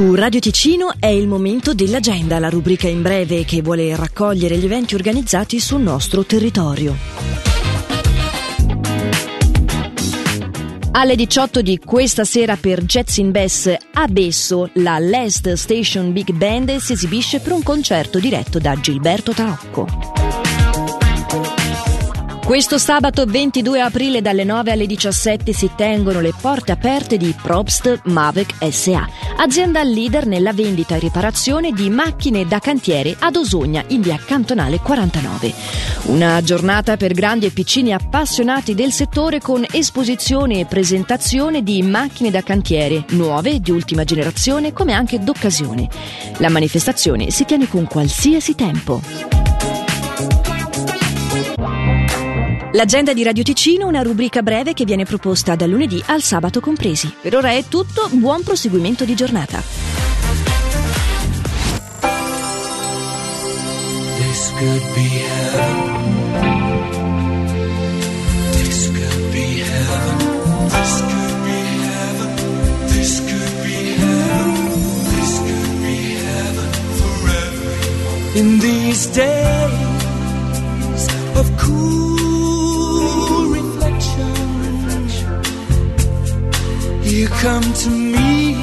[0.00, 4.64] Su Radio Ticino è il momento dell'agenda, la rubrica in breve che vuole raccogliere gli
[4.64, 6.96] eventi organizzati sul nostro territorio.
[10.92, 16.32] Alle 18 di questa sera per Jets in Bass a Besso, la Last Station Big
[16.32, 20.19] Band si esibisce per un concerto diretto da Gilberto Tarocco.
[22.50, 28.00] Questo sabato 22 aprile dalle 9 alle 17 si tengono le porte aperte di Probst
[28.06, 34.00] Mavic SA, azienda leader nella vendita e riparazione di macchine da cantiere ad Osogna in
[34.00, 35.54] via Cantonale 49.
[36.06, 42.32] Una giornata per grandi e piccini appassionati del settore con esposizione e presentazione di macchine
[42.32, 45.88] da cantiere nuove di ultima generazione come anche d'occasione.
[46.38, 49.49] La manifestazione si tiene con qualsiasi tempo.
[52.72, 57.12] L'agenda di Radio Ticino, una rubrica breve che viene proposta dal lunedì al sabato compresi.
[57.20, 59.60] Per ora è tutto, buon proseguimento di giornata.
[64.18, 65.20] This could be
[87.10, 88.54] You come to me,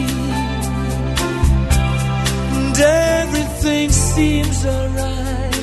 [2.56, 5.53] and everything seems alright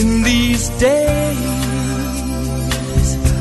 [0.00, 1.46] in these days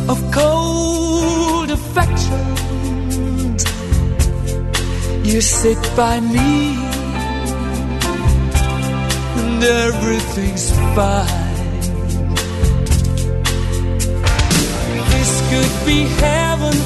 [0.08, 2.45] of cold affection.
[5.26, 6.78] You sit by me,
[9.40, 11.48] and everything's fine.
[15.10, 16.78] This could be heaven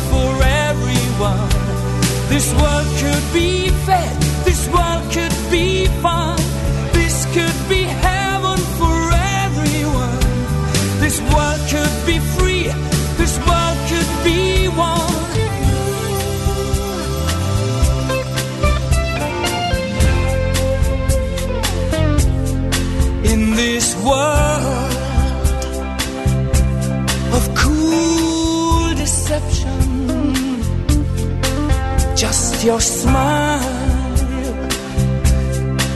[32.64, 33.60] your smile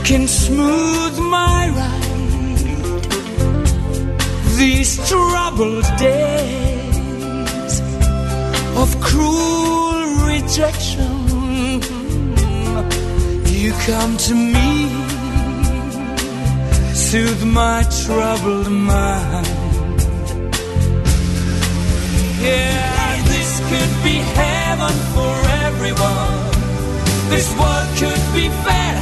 [0.04, 2.04] can smooth my ride.
[4.58, 7.74] These troubled days
[8.76, 11.80] of cruel rejection,
[13.46, 14.90] you come to me,
[16.94, 19.46] soothe my troubled mind.
[22.42, 25.37] Yeah, this could be heaven for.
[27.28, 28.94] This world could be fair,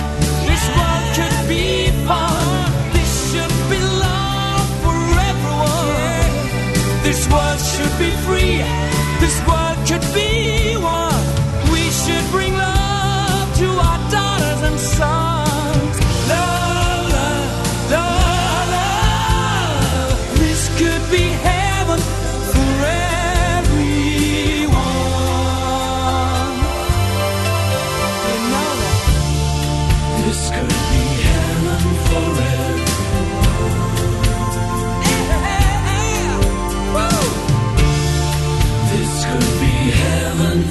[0.51, 2.73] this world could be fun.
[2.93, 4.99] This should be love for
[5.31, 6.33] everyone.
[7.07, 8.59] This world should be free,
[9.23, 10.26] this world could be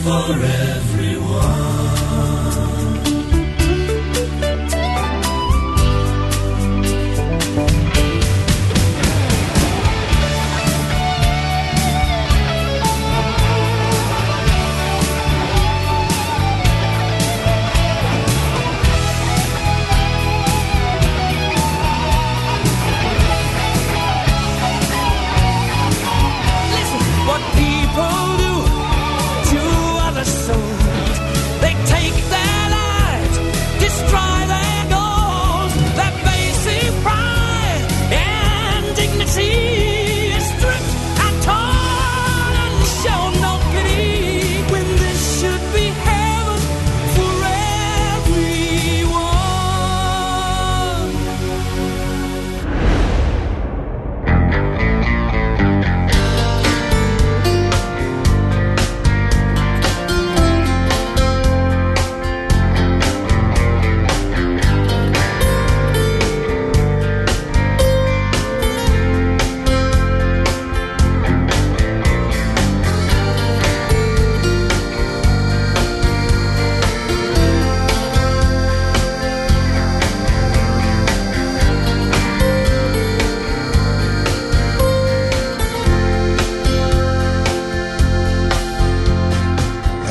[0.06, 0.85] forever.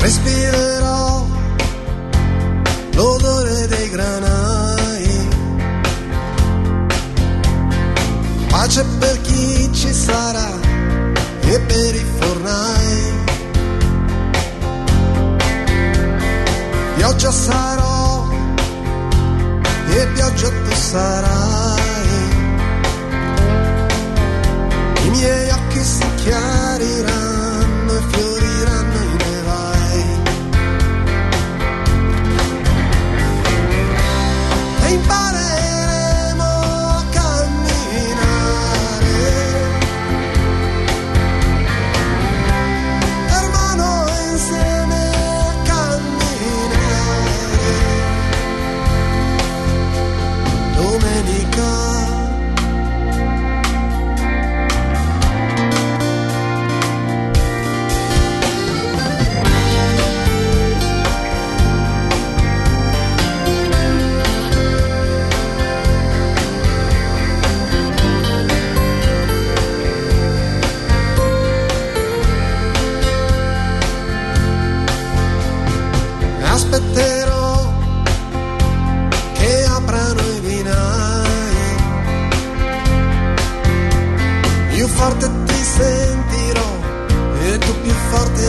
[0.05, 1.25] Respirerò
[2.93, 5.27] l'odore dei granai.
[8.47, 10.49] Pace per chi ci sarà
[11.41, 13.13] e per i fornai.
[16.97, 18.27] Pioggia sarò
[19.89, 21.83] e pioggia tu sarai.
[25.05, 27.24] I miei occhi si chiariranno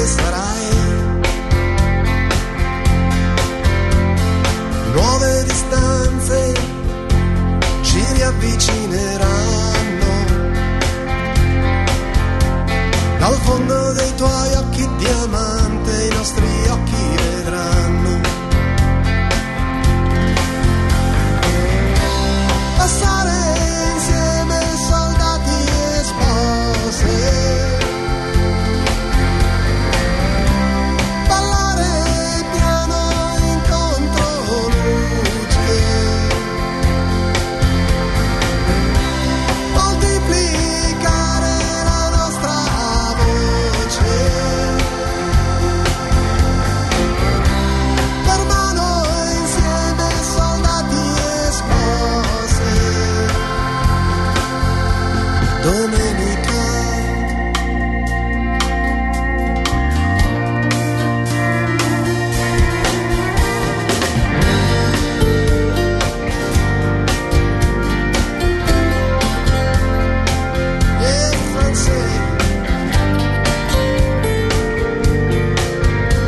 [0.07, 0.46] this, but I